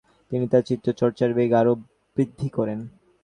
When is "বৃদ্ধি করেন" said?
2.17-2.79